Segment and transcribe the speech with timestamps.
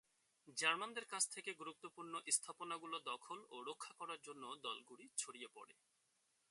[0.57, 5.73] জার্মানদের কাছ থেকে গুরুত্বপূর্ণ স্থাপনাগুলো দখল ও রক্ষা করার জন্য দলগুলি ছড়িয়ে পড়ে।